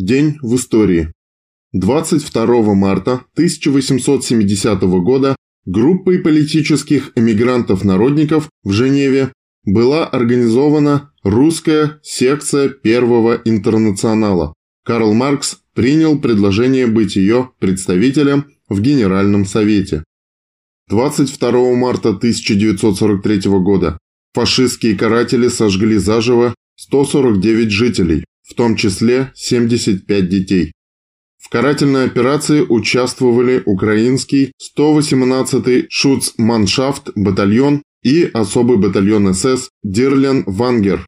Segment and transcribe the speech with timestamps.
[0.00, 1.12] День в истории.
[1.72, 5.34] 22 марта 1870 года
[5.66, 9.32] группой политических эмигрантов-народников в Женеве
[9.64, 14.54] была организована русская секция Первого интернационала.
[14.84, 20.04] Карл Маркс принял предложение быть ее представителем в Генеральном Совете.
[20.90, 23.98] 22 марта 1943 года
[24.32, 30.72] фашистские каратели сожгли заживо 149 жителей, в том числе 75 детей.
[31.38, 41.06] В карательной операции участвовали украинский 118-й Шуцманшафт батальон и особый батальон СС Дирлен Вангер.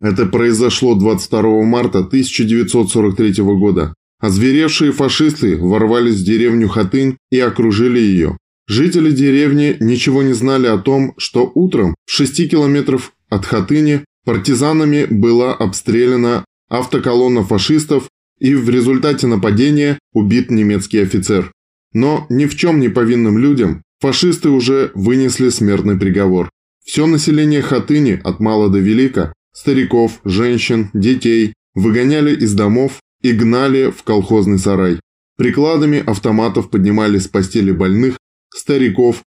[0.00, 3.94] Это произошло 22 марта 1943 года.
[4.20, 8.38] Озверевшие фашисты ворвались в деревню Хатынь и окружили ее.
[8.68, 15.06] Жители деревни ничего не знали о том, что утром в 6 километров от Хатыни партизанами
[15.10, 18.08] была обстреляна автоколонна фашистов
[18.38, 21.52] и в результате нападения убит немецкий офицер.
[21.92, 26.48] Но ни в чем не повинным людям фашисты уже вынесли смертный приговор.
[26.82, 33.90] Все население Хатыни от мала до велика, стариков, женщин, детей, выгоняли из домов и гнали
[33.90, 34.98] в колхозный сарай.
[35.36, 38.16] Прикладами автоматов поднимали с постели больных,
[38.54, 39.22] стариков,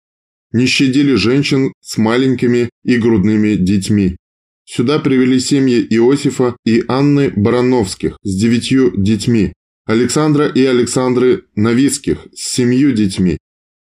[0.53, 4.17] не щадили женщин с маленькими и грудными детьми.
[4.65, 9.53] Сюда привели семьи Иосифа и Анны Барановских с девятью детьми,
[9.87, 13.37] Александра и Александры Новицких с семью детьми.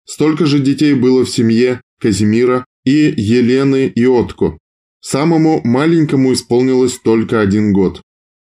[0.05, 4.57] Столько же детей было в семье Казимира и Елены Иотко.
[4.99, 8.01] Самому маленькому исполнилось только один год.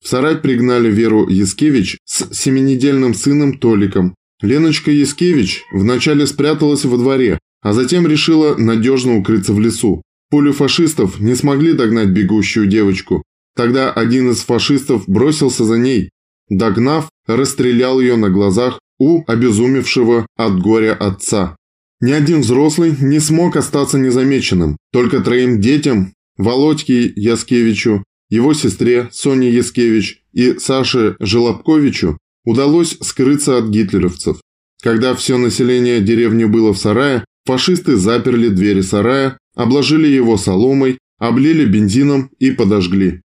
[0.03, 4.15] В сарай пригнали Веру Яскевич с семинедельным сыном Толиком.
[4.41, 10.03] Леночка Яскевич вначале спряталась во дворе, а затем решила надежно укрыться в лесу.
[10.31, 13.23] Пули фашистов не смогли догнать бегущую девочку.
[13.57, 16.11] Тогда один из фашистов бросился за ней.
[16.49, 21.57] Догнав, расстрелял ее на глазах у обезумевшего от горя отца.
[22.01, 24.77] Ни один взрослый не смог остаться незамеченным.
[24.93, 33.69] Только троим детям, Володьке Яскевичу, его сестре Соне Яскевич и Саше Желобковичу, удалось скрыться от
[33.69, 34.41] гитлеровцев.
[34.83, 41.67] Когда все население деревни было в сарае, фашисты заперли двери сарая обложили его соломой, облили
[41.67, 43.21] бензином и подожгли.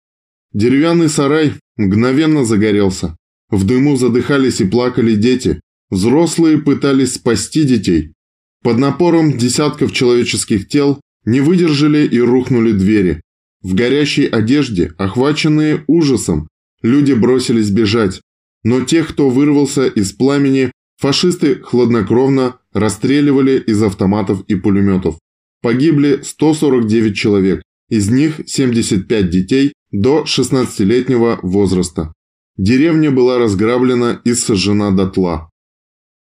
[0.53, 3.17] Деревянный сарай мгновенно загорелся.
[3.49, 5.59] В дыму задыхались и плакали дети.
[5.89, 8.13] Взрослые пытались спасти детей.
[8.63, 13.21] Под напором десятков человеческих тел не выдержали и рухнули двери.
[13.61, 16.47] В горящей одежде, охваченные ужасом,
[16.81, 18.21] люди бросились бежать.
[18.63, 25.17] Но тех, кто вырвался из пламени, фашисты хладнокровно расстреливали из автоматов и пулеметов.
[25.61, 32.13] Погибли 149 человек, из них 75 детей до 16-летнего возраста.
[32.57, 35.49] Деревня была разграблена и сожжена дотла.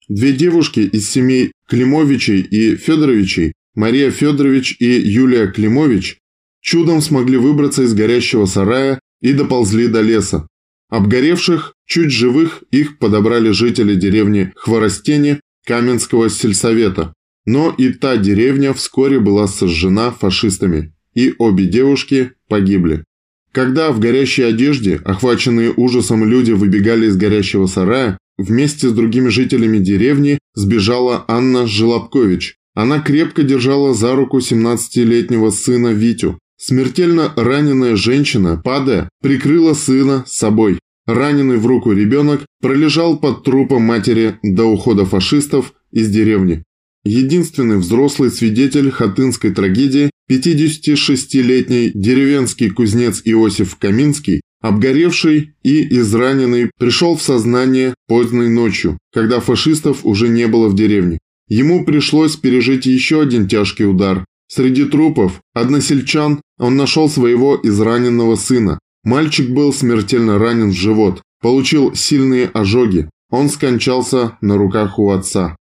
[0.09, 6.17] Две девушки из семей Климовичей и Федоровичей, Мария Федорович и Юлия Климович,
[6.62, 10.47] чудом смогли выбраться из горящего сарая и доползли до леса.
[10.89, 17.13] Обгоревших, чуть живых, их подобрали жители деревни Хворостени Каменского сельсовета.
[17.45, 23.03] Но и та деревня вскоре была сожжена фашистами, и обе девушки погибли.
[23.51, 29.77] Когда в горящей одежде, охваченные ужасом люди выбегали из горящего сарая, вместе с другими жителями
[29.77, 32.55] деревни сбежала Анна Желобкович.
[32.73, 36.39] Она крепко держала за руку 17-летнего сына Витю.
[36.57, 40.79] Смертельно раненая женщина, падая, прикрыла сына собой.
[41.05, 46.63] Раненый в руку ребенок пролежал под трупом матери до ухода фашистов из деревни.
[47.05, 57.21] Единственный взрослый свидетель хатынской трагедии, 56-летний деревенский кузнец Иосиф Каминский, обгоревший и израненный, пришел в
[57.21, 61.19] сознание поздней ночью, когда фашистов уже не было в деревне.
[61.49, 64.23] Ему пришлось пережить еще один тяжкий удар.
[64.47, 68.79] Среди трупов односельчан он нашел своего израненного сына.
[69.03, 73.09] Мальчик был смертельно ранен в живот, получил сильные ожоги.
[73.29, 75.57] Он скончался на руках у отца.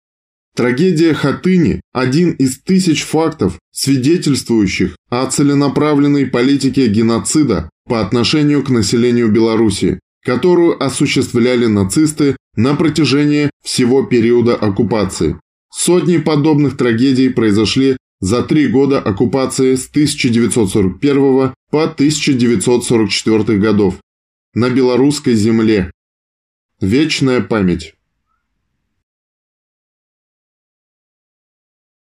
[0.55, 9.31] Трагедия Хатыни– один из тысяч фактов, свидетельствующих о целенаправленной политике геноцида по отношению к населению
[9.31, 15.39] Беларуси, которую осуществляли нацисты на протяжении всего периода оккупации.
[15.71, 23.95] Сотни подобных трагедий произошли за три года оккупации с 1941 по 1944 годов
[24.53, 25.91] на белорусской земле.
[26.81, 27.95] Вечная память.